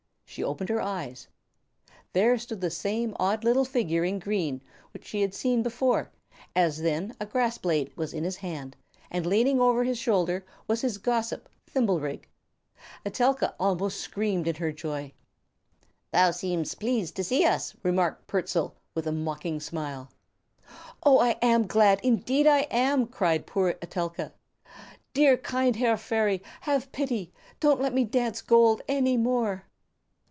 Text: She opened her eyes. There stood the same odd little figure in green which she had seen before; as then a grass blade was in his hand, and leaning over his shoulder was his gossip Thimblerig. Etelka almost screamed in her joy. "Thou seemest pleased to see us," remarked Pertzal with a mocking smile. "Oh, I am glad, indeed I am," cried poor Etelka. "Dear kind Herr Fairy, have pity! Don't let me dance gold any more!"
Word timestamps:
She 0.25 0.45
opened 0.45 0.69
her 0.69 0.79
eyes. 0.79 1.27
There 2.13 2.37
stood 2.37 2.61
the 2.61 2.69
same 2.69 3.17
odd 3.19 3.43
little 3.43 3.65
figure 3.65 4.05
in 4.05 4.17
green 4.17 4.61
which 4.93 5.03
she 5.03 5.19
had 5.21 5.33
seen 5.33 5.61
before; 5.61 6.09
as 6.55 6.81
then 6.83 7.13
a 7.19 7.25
grass 7.25 7.57
blade 7.57 7.91
was 7.97 8.13
in 8.13 8.23
his 8.23 8.37
hand, 8.37 8.77
and 9.09 9.25
leaning 9.25 9.59
over 9.59 9.83
his 9.83 9.97
shoulder 9.97 10.45
was 10.69 10.79
his 10.79 10.97
gossip 10.97 11.49
Thimblerig. 11.69 12.29
Etelka 13.05 13.55
almost 13.59 13.99
screamed 13.99 14.47
in 14.47 14.55
her 14.55 14.71
joy. 14.71 15.11
"Thou 16.13 16.31
seemest 16.31 16.79
pleased 16.79 17.17
to 17.17 17.25
see 17.25 17.43
us," 17.43 17.75
remarked 17.83 18.25
Pertzal 18.27 18.73
with 18.95 19.05
a 19.07 19.11
mocking 19.11 19.59
smile. 19.59 20.09
"Oh, 21.03 21.19
I 21.19 21.31
am 21.41 21.67
glad, 21.67 21.99
indeed 22.03 22.47
I 22.47 22.59
am," 22.71 23.05
cried 23.05 23.45
poor 23.45 23.71
Etelka. 23.81 24.31
"Dear 25.13 25.35
kind 25.35 25.75
Herr 25.75 25.97
Fairy, 25.97 26.41
have 26.61 26.89
pity! 26.93 27.33
Don't 27.59 27.81
let 27.81 27.93
me 27.93 28.05
dance 28.05 28.41
gold 28.41 28.81
any 28.87 29.17
more!" 29.17 29.65